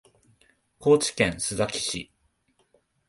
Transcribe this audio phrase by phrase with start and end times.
[0.79, 2.11] 高知県須崎市